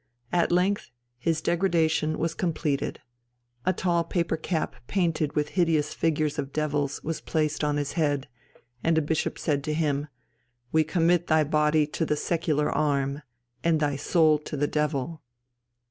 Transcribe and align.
At 0.33 0.51
length 0.51 0.89
his 1.19 1.41
degradation 1.41 2.17
was 2.17 2.33
completed; 2.33 3.01
a 3.67 3.71
tall 3.71 4.03
paper 4.03 4.35
cap 4.35 4.73
painted 4.87 5.35
with 5.35 5.49
hideous 5.49 5.93
figures 5.93 6.39
of 6.39 6.51
devils 6.51 7.03
was 7.03 7.21
placed 7.21 7.61
upon 7.61 7.77
his 7.77 7.91
head, 7.91 8.27
and 8.83 8.97
a 8.97 9.01
bishop 9.03 9.37
said 9.37 9.63
to 9.65 9.75
him, 9.75 10.07
"We 10.71 10.83
commit 10.83 11.27
thy 11.27 11.43
body 11.43 11.85
to 11.85 12.03
the 12.03 12.17
secular 12.17 12.71
arm, 12.71 13.21
and 13.63 13.79
thy 13.79 13.95
soul 13.95 14.39
to 14.39 14.57
the 14.57 14.65
devil." 14.65 15.21